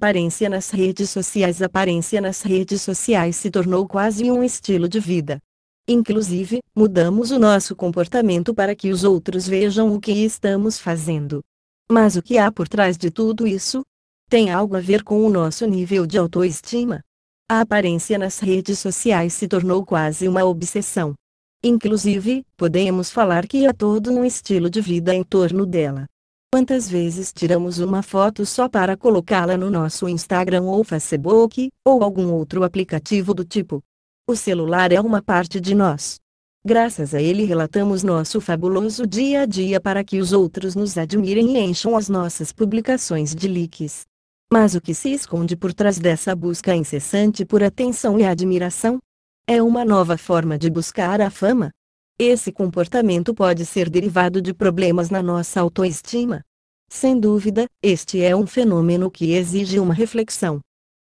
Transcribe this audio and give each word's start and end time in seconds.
Aparência 0.00 0.48
nas 0.48 0.70
redes 0.70 1.10
sociais 1.10 1.60
Aparência 1.60 2.22
nas 2.22 2.40
redes 2.40 2.80
sociais 2.80 3.36
se 3.36 3.50
tornou 3.50 3.86
quase 3.86 4.30
um 4.30 4.42
estilo 4.42 4.88
de 4.88 4.98
vida. 4.98 5.38
Inclusive, 5.86 6.60
mudamos 6.74 7.30
o 7.30 7.38
nosso 7.38 7.76
comportamento 7.76 8.54
para 8.54 8.74
que 8.74 8.90
os 8.90 9.04
outros 9.04 9.46
vejam 9.46 9.94
o 9.94 10.00
que 10.00 10.10
estamos 10.10 10.78
fazendo. 10.78 11.42
Mas 11.92 12.16
o 12.16 12.22
que 12.22 12.38
há 12.38 12.50
por 12.50 12.66
trás 12.66 12.96
de 12.96 13.10
tudo 13.10 13.46
isso? 13.46 13.82
Tem 14.30 14.50
algo 14.50 14.74
a 14.74 14.80
ver 14.80 15.04
com 15.04 15.22
o 15.22 15.28
nosso 15.28 15.66
nível 15.66 16.06
de 16.06 16.16
autoestima. 16.16 17.02
A 17.46 17.60
aparência 17.60 18.16
nas 18.16 18.38
redes 18.38 18.78
sociais 18.78 19.34
se 19.34 19.46
tornou 19.46 19.84
quase 19.84 20.26
uma 20.26 20.42
obsessão. 20.46 21.12
Inclusive, 21.62 22.42
podemos 22.56 23.10
falar 23.10 23.46
que 23.46 23.66
há 23.66 23.74
todo 23.74 24.10
um 24.10 24.24
estilo 24.24 24.70
de 24.70 24.80
vida 24.80 25.14
em 25.14 25.22
torno 25.22 25.66
dela. 25.66 26.06
Quantas 26.52 26.90
vezes 26.90 27.32
tiramos 27.32 27.78
uma 27.78 28.02
foto 28.02 28.44
só 28.44 28.68
para 28.68 28.96
colocá-la 28.96 29.56
no 29.56 29.70
nosso 29.70 30.08
Instagram 30.08 30.62
ou 30.62 30.82
Facebook, 30.82 31.70
ou 31.86 32.02
algum 32.02 32.32
outro 32.32 32.64
aplicativo 32.64 33.32
do 33.32 33.44
tipo? 33.44 33.80
O 34.28 34.34
celular 34.34 34.90
é 34.90 35.00
uma 35.00 35.22
parte 35.22 35.60
de 35.60 35.76
nós. 35.76 36.18
Graças 36.66 37.14
a 37.14 37.22
ele 37.22 37.44
relatamos 37.44 38.02
nosso 38.02 38.40
fabuloso 38.40 39.06
dia 39.06 39.42
a 39.42 39.46
dia 39.46 39.80
para 39.80 40.02
que 40.02 40.18
os 40.18 40.32
outros 40.32 40.74
nos 40.74 40.98
admirem 40.98 41.56
e 41.56 41.60
encham 41.60 41.96
as 41.96 42.08
nossas 42.08 42.52
publicações 42.52 43.32
de 43.32 43.46
likes. 43.46 44.04
Mas 44.52 44.74
o 44.74 44.80
que 44.80 44.92
se 44.92 45.12
esconde 45.12 45.56
por 45.56 45.72
trás 45.72 46.00
dessa 46.00 46.34
busca 46.34 46.74
incessante 46.74 47.44
por 47.44 47.62
atenção 47.62 48.18
e 48.18 48.24
admiração? 48.24 48.98
É 49.46 49.62
uma 49.62 49.84
nova 49.84 50.18
forma 50.18 50.58
de 50.58 50.68
buscar 50.68 51.20
a 51.20 51.30
fama, 51.30 51.70
esse 52.22 52.52
comportamento 52.52 53.32
pode 53.32 53.64
ser 53.64 53.88
derivado 53.88 54.42
de 54.42 54.52
problemas 54.52 55.08
na 55.08 55.22
nossa 55.22 55.58
autoestima. 55.58 56.42
Sem 56.86 57.18
dúvida, 57.18 57.66
este 57.82 58.22
é 58.22 58.36
um 58.36 58.46
fenômeno 58.46 59.10
que 59.10 59.32
exige 59.32 59.78
uma 59.78 59.94
reflexão. 59.94 60.60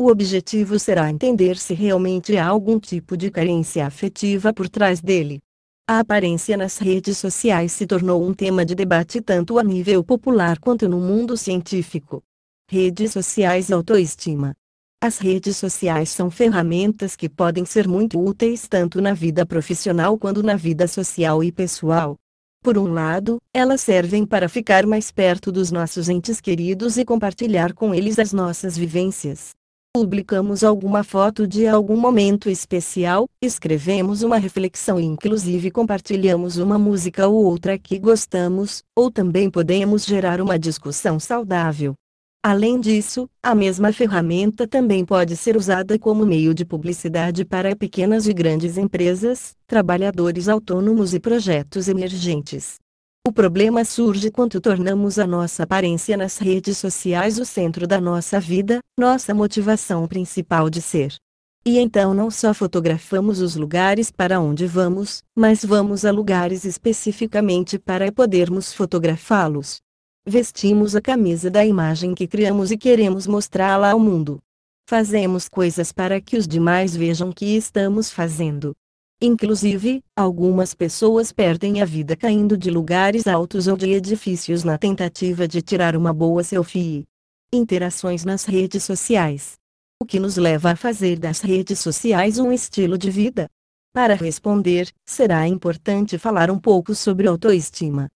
O 0.00 0.06
objetivo 0.06 0.78
será 0.78 1.10
entender 1.10 1.56
se 1.56 1.74
realmente 1.74 2.36
há 2.36 2.46
algum 2.46 2.78
tipo 2.78 3.16
de 3.16 3.28
carência 3.28 3.84
afetiva 3.86 4.52
por 4.52 4.68
trás 4.68 5.00
dele. 5.00 5.40
A 5.88 5.98
aparência 5.98 6.56
nas 6.56 6.78
redes 6.78 7.18
sociais 7.18 7.72
se 7.72 7.88
tornou 7.88 8.22
um 8.22 8.32
tema 8.32 8.64
de 8.64 8.76
debate 8.76 9.20
tanto 9.20 9.58
a 9.58 9.64
nível 9.64 10.04
popular 10.04 10.60
quanto 10.60 10.88
no 10.88 11.00
mundo 11.00 11.36
científico. 11.36 12.22
Redes 12.70 13.12
sociais 13.12 13.68
e 13.68 13.72
autoestima. 13.72 14.54
As 15.02 15.16
redes 15.16 15.56
sociais 15.56 16.10
são 16.10 16.30
ferramentas 16.30 17.16
que 17.16 17.26
podem 17.26 17.64
ser 17.64 17.88
muito 17.88 18.22
úteis 18.22 18.68
tanto 18.68 19.00
na 19.00 19.14
vida 19.14 19.46
profissional 19.46 20.18
quanto 20.18 20.42
na 20.42 20.56
vida 20.56 20.86
social 20.86 21.42
e 21.42 21.50
pessoal. 21.50 22.16
Por 22.62 22.76
um 22.76 22.92
lado, 22.92 23.38
elas 23.54 23.80
servem 23.80 24.26
para 24.26 24.46
ficar 24.46 24.86
mais 24.86 25.10
perto 25.10 25.50
dos 25.50 25.70
nossos 25.70 26.10
entes 26.10 26.38
queridos 26.38 26.98
e 26.98 27.04
compartilhar 27.06 27.72
com 27.72 27.94
eles 27.94 28.18
as 28.18 28.34
nossas 28.34 28.76
vivências. 28.76 29.52
Publicamos 29.96 30.62
alguma 30.62 31.02
foto 31.02 31.46
de 31.46 31.66
algum 31.66 31.96
momento 31.96 32.50
especial, 32.50 33.26
escrevemos 33.42 34.22
uma 34.22 34.36
reflexão 34.36 35.00
e 35.00 35.04
inclusive 35.04 35.70
compartilhamos 35.70 36.58
uma 36.58 36.78
música 36.78 37.26
ou 37.26 37.42
outra 37.42 37.78
que 37.78 37.98
gostamos, 37.98 38.82
ou 38.94 39.10
também 39.10 39.50
podemos 39.50 40.04
gerar 40.04 40.42
uma 40.42 40.58
discussão 40.58 41.18
saudável. 41.18 41.94
Além 42.42 42.80
disso, 42.80 43.28
a 43.42 43.54
mesma 43.54 43.92
ferramenta 43.92 44.66
também 44.66 45.04
pode 45.04 45.36
ser 45.36 45.58
usada 45.58 45.98
como 45.98 46.24
meio 46.24 46.54
de 46.54 46.64
publicidade 46.64 47.44
para 47.44 47.76
pequenas 47.76 48.26
e 48.26 48.32
grandes 48.32 48.78
empresas, 48.78 49.54
trabalhadores 49.66 50.48
autônomos 50.48 51.12
e 51.12 51.20
projetos 51.20 51.86
emergentes. 51.86 52.78
O 53.26 53.30
problema 53.30 53.84
surge 53.84 54.30
quando 54.30 54.58
tornamos 54.58 55.18
a 55.18 55.26
nossa 55.26 55.64
aparência 55.64 56.16
nas 56.16 56.38
redes 56.38 56.78
sociais 56.78 57.38
o 57.38 57.44
centro 57.44 57.86
da 57.86 58.00
nossa 58.00 58.40
vida, 58.40 58.80
nossa 58.98 59.34
motivação 59.34 60.08
principal 60.08 60.70
de 60.70 60.80
ser. 60.80 61.14
E 61.62 61.78
então 61.78 62.14
não 62.14 62.30
só 62.30 62.54
fotografamos 62.54 63.42
os 63.42 63.54
lugares 63.54 64.10
para 64.10 64.40
onde 64.40 64.66
vamos, 64.66 65.22
mas 65.36 65.62
vamos 65.62 66.06
a 66.06 66.10
lugares 66.10 66.64
especificamente 66.64 67.78
para 67.78 68.10
podermos 68.10 68.72
fotografá-los. 68.72 69.82
Vestimos 70.26 70.94
a 70.94 71.00
camisa 71.00 71.50
da 71.50 71.64
imagem 71.64 72.14
que 72.14 72.26
criamos 72.26 72.70
e 72.70 72.76
queremos 72.76 73.26
mostrá-la 73.26 73.92
ao 73.92 73.98
mundo. 73.98 74.38
Fazemos 74.86 75.48
coisas 75.48 75.92
para 75.92 76.20
que 76.20 76.36
os 76.36 76.46
demais 76.46 76.94
vejam 76.94 77.32
que 77.32 77.56
estamos 77.56 78.10
fazendo. 78.10 78.74
Inclusive, 79.22 80.02
algumas 80.14 80.74
pessoas 80.74 81.32
perdem 81.32 81.80
a 81.80 81.86
vida 81.86 82.14
caindo 82.16 82.56
de 82.56 82.70
lugares 82.70 83.26
altos 83.26 83.66
ou 83.66 83.78
de 83.78 83.92
edifícios 83.92 84.62
na 84.62 84.76
tentativa 84.76 85.48
de 85.48 85.62
tirar 85.62 85.96
uma 85.96 86.12
boa 86.12 86.44
selfie. 86.44 87.06
Interações 87.50 88.22
nas 88.22 88.44
redes 88.44 88.84
sociais. 88.84 89.54
O 90.02 90.04
que 90.04 90.20
nos 90.20 90.36
leva 90.36 90.72
a 90.72 90.76
fazer 90.76 91.18
das 91.18 91.40
redes 91.40 91.78
sociais 91.78 92.38
um 92.38 92.52
estilo 92.52 92.98
de 92.98 93.10
vida? 93.10 93.48
Para 93.92 94.14
responder, 94.14 94.92
será 95.06 95.48
importante 95.48 96.18
falar 96.18 96.50
um 96.50 96.58
pouco 96.58 96.94
sobre 96.94 97.26
autoestima. 97.26 98.08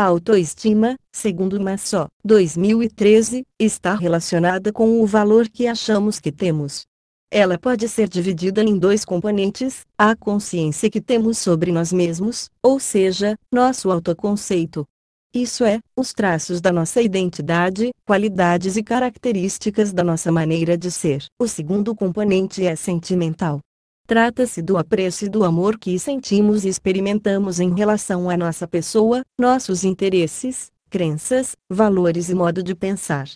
A 0.00 0.04
autoestima, 0.04 0.96
segundo 1.12 1.60
Massó, 1.60 2.08
2013, 2.24 3.44
está 3.58 3.94
relacionada 3.94 4.72
com 4.72 5.02
o 5.02 5.06
valor 5.06 5.46
que 5.46 5.66
achamos 5.66 6.18
que 6.18 6.32
temos. 6.32 6.86
Ela 7.30 7.58
pode 7.58 7.86
ser 7.86 8.08
dividida 8.08 8.62
em 8.62 8.78
dois 8.78 9.04
componentes: 9.04 9.84
a 9.98 10.16
consciência 10.16 10.88
que 10.88 11.02
temos 11.02 11.36
sobre 11.36 11.70
nós 11.70 11.92
mesmos, 11.92 12.48
ou 12.62 12.80
seja, 12.80 13.36
nosso 13.52 13.90
autoconceito. 13.90 14.86
Isso 15.34 15.66
é, 15.66 15.80
os 15.94 16.14
traços 16.14 16.62
da 16.62 16.72
nossa 16.72 17.02
identidade, 17.02 17.90
qualidades 18.06 18.78
e 18.78 18.82
características 18.82 19.92
da 19.92 20.02
nossa 20.02 20.32
maneira 20.32 20.78
de 20.78 20.90
ser. 20.90 21.26
O 21.38 21.46
segundo 21.46 21.94
componente 21.94 22.64
é 22.64 22.74
sentimental. 22.74 23.60
Trata-se 24.10 24.60
do 24.60 24.76
apreço 24.76 25.26
e 25.26 25.28
do 25.28 25.44
amor 25.44 25.78
que 25.78 25.96
sentimos 25.96 26.64
e 26.64 26.68
experimentamos 26.68 27.60
em 27.60 27.72
relação 27.72 28.28
à 28.28 28.36
nossa 28.36 28.66
pessoa, 28.66 29.22
nossos 29.38 29.84
interesses, 29.84 30.68
crenças, 30.90 31.54
valores 31.70 32.28
e 32.28 32.34
modo 32.34 32.60
de 32.60 32.74
pensar. 32.74 33.30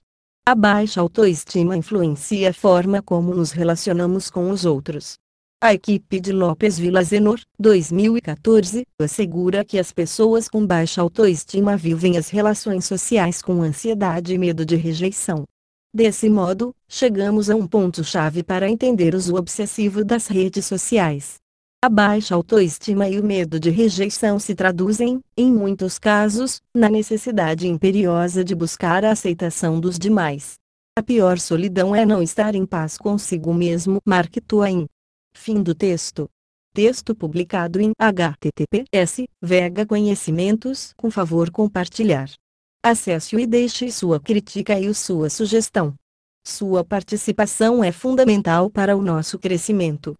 A 0.45 0.53
baixa 0.53 1.01
autoestima 1.01 1.77
influencia 1.77 2.51
a 2.51 2.53
forma 2.53 3.01
como 3.01 3.33
nos 3.33 3.53
relacionamos 3.53 4.29
com 4.29 4.51
os 4.51 4.65
outros. 4.65 5.15
A 5.63 5.73
equipe 5.73 6.19
de 6.19 6.33
Lopes 6.33 6.77
Villasenor, 6.77 7.39
2014, 7.57 8.85
assegura 9.01 9.65
que 9.65 9.79
as 9.79 9.93
pessoas 9.93 10.49
com 10.49 10.67
baixa 10.67 11.01
autoestima 11.01 11.77
vivem 11.77 12.19
as 12.19 12.31
relações 12.31 12.85
sociais 12.85 13.41
com 13.41 13.63
ansiedade 13.63 14.35
e 14.35 14.39
medo 14.39 14.67
de 14.67 14.75
rejeição. 14.75 15.45
Desse 15.95 16.29
modo, 16.29 16.75
chegamos 16.89 17.49
a 17.49 17.55
um 17.55 17.69
ponto-chave 17.69 18.43
para 18.43 18.69
entender 18.69 19.15
o 19.15 19.17
uso 19.17 19.37
obsessivo 19.37 20.05
das 20.05 20.27
redes 20.27 20.67
sociais. 20.67 21.37
A 21.81 21.89
baixa 21.89 22.35
autoestima 22.35 23.09
e 23.09 23.21
o 23.21 23.23
medo 23.23 23.61
de 23.61 23.71
rejeição 23.71 24.41
se 24.41 24.57
traduzem, 24.57 25.21
em 25.37 25.53
muitos 25.53 25.97
casos, 25.97 26.61
na 26.75 26.89
necessidade 26.89 27.69
imperiosa 27.69 28.43
de 28.43 28.57
buscar 28.57 29.05
a 29.05 29.13
aceitação 29.13 29.79
dos 29.79 29.97
demais. 29.97 30.55
A 30.99 31.03
pior 31.03 31.39
solidão 31.39 31.95
é 31.95 32.05
não 32.05 32.21
estar 32.21 32.57
em 32.57 32.67
paz 32.67 32.99
consigo 32.99 33.55
mesmo. 33.55 34.01
Mark 34.05 34.35
Twain. 34.49 34.87
Fim 35.37 35.63
do 35.63 35.77
texto. 35.77 36.29
Texto 36.75 37.15
publicado 37.15 37.81
em 37.81 37.93
https 38.01 39.27
Vega 39.41 39.87
Conhecimentos. 39.87 40.93
Com 40.97 41.09
favor 41.09 41.53
compartilhar. 41.53 42.29
Acesse-o 42.87 43.41
e 43.41 43.47
deixe 43.47 43.91
sua 43.91 44.21
crítica 44.21 44.79
e 44.79 44.93
sua 44.93 45.31
sugestão. 45.31 45.95
Sua 46.47 46.85
participação 46.85 47.83
é 47.83 47.91
fundamental 47.91 48.69
para 48.69 48.95
o 48.95 49.01
nosso 49.01 49.39
crescimento. 49.39 50.15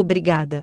Obrigada. 0.00 0.52